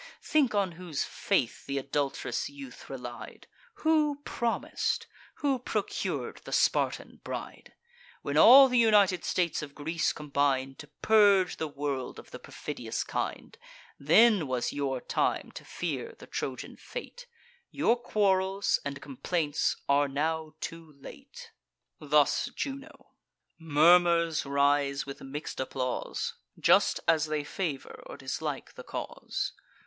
[0.23, 3.45] Think on whose faith th' adult'rous youth relied;
[3.85, 7.75] Who promis'd, who procur'd, the Spartan bride?
[8.23, 13.03] When all th' united states of Greece combin'd, To purge the world of the perfidious
[13.03, 13.55] kind,
[13.99, 17.27] Then was your time to fear the Trojan fate:
[17.69, 21.51] Your quarrels and complaints are now too late."
[21.99, 23.11] Thus Juno.
[23.59, 29.53] Murmurs rise, with mix'd applause, Just as they favour or dislike the cause.